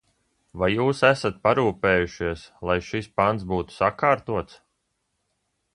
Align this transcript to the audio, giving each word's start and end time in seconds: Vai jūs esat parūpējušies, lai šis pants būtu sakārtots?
Vai 0.61 0.69
jūs 0.71 1.01
esat 1.09 1.37
parūpējušies, 1.43 2.47
lai 2.69 2.79
šis 2.89 3.11
pants 3.21 3.47
būtu 3.53 3.79
sakārtots? 3.83 4.63